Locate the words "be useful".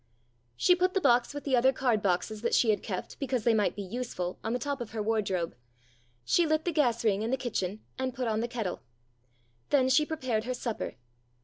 3.75-4.39